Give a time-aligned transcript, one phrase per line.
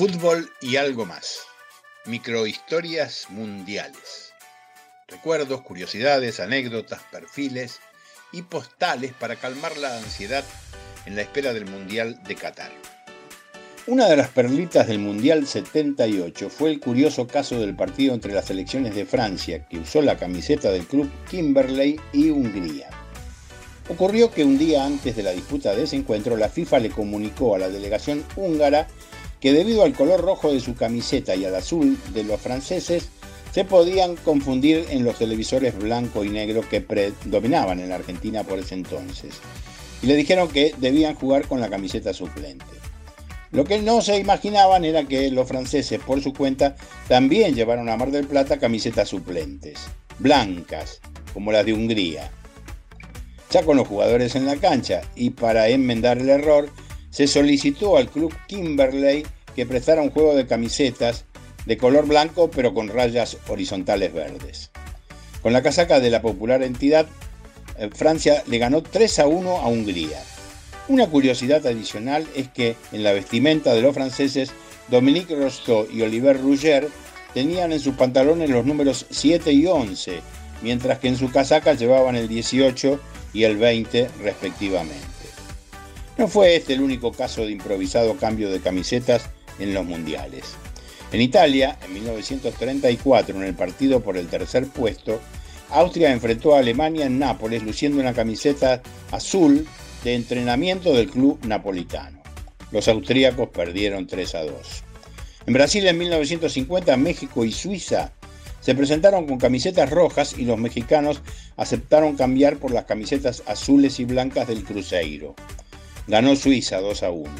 [0.00, 1.40] Fútbol y algo más.
[2.06, 4.32] Microhistorias mundiales.
[5.06, 7.80] Recuerdos, curiosidades, anécdotas, perfiles
[8.32, 10.42] y postales para calmar la ansiedad
[11.04, 12.72] en la espera del Mundial de Qatar.
[13.88, 18.46] Una de las perlitas del Mundial 78 fue el curioso caso del partido entre las
[18.46, 22.88] selecciones de Francia, que usó la camiseta del club Kimberley, y Hungría.
[23.90, 27.54] Ocurrió que un día antes de la disputa de ese encuentro, la FIFA le comunicó
[27.54, 28.88] a la delegación húngara
[29.40, 33.08] que debido al color rojo de su camiseta y al azul de los franceses,
[33.52, 38.58] se podían confundir en los televisores blanco y negro que predominaban en la Argentina por
[38.58, 39.34] ese entonces.
[40.02, 42.64] Y le dijeron que debían jugar con la camiseta suplente.
[43.50, 46.76] Lo que no se imaginaban era que los franceses, por su cuenta,
[47.08, 49.80] también llevaron a Mar del Plata camisetas suplentes,
[50.20, 51.00] blancas,
[51.34, 52.30] como las de Hungría.
[53.50, 56.70] Ya con los jugadores en la cancha y para enmendar el error,
[57.10, 61.24] se solicitó al club Kimberley que prestara un juego de camisetas
[61.66, 64.70] de color blanco pero con rayas horizontales verdes.
[65.42, 67.06] Con la casaca de la popular entidad,
[67.78, 70.22] eh, Francia le ganó 3 a 1 a Hungría.
[70.88, 74.50] Una curiosidad adicional es que en la vestimenta de los franceses,
[74.88, 76.88] Dominique Rostow y Oliver Rouger
[77.32, 80.20] tenían en sus pantalones los números 7 y 11,
[80.62, 83.00] mientras que en su casaca llevaban el 18
[83.32, 85.19] y el 20 respectivamente.
[86.20, 90.44] No fue este el único caso de improvisado cambio de camisetas en los mundiales.
[91.12, 95.18] En Italia, en 1934, en el partido por el tercer puesto,
[95.70, 99.66] Austria enfrentó a Alemania en Nápoles luciendo una camiseta azul
[100.04, 102.20] de entrenamiento del club napolitano.
[102.70, 104.52] Los austríacos perdieron 3 a 2.
[105.46, 108.12] En Brasil en 1950, México y Suiza
[108.60, 111.22] se presentaron con camisetas rojas y los mexicanos
[111.56, 115.34] aceptaron cambiar por las camisetas azules y blancas del Cruzeiro
[116.06, 117.30] ganó Suiza 2 a 1.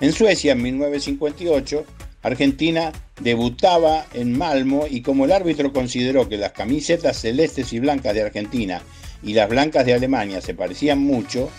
[0.00, 1.84] En Suecia, en 1958,
[2.22, 8.14] Argentina debutaba en Malmo y como el árbitro consideró que las camisetas celestes y blancas
[8.14, 8.82] de Argentina
[9.22, 11.50] y las blancas de Alemania se parecían mucho,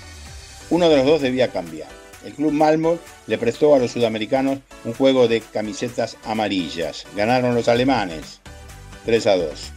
[0.70, 1.90] uno de los dos debía cambiar.
[2.26, 2.98] El club Malmo
[3.28, 7.06] le prestó a los sudamericanos un juego de camisetas amarillas.
[7.16, 8.40] Ganaron los alemanes
[9.06, 9.72] 3 a 2.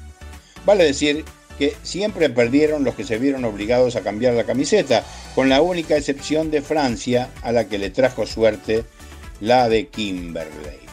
[0.64, 1.24] Vale decir
[1.58, 5.96] que siempre perdieron los que se vieron obligados a cambiar la camiseta, con la única
[5.96, 8.84] excepción de Francia a la que le trajo suerte
[9.40, 10.85] la de Kimberley.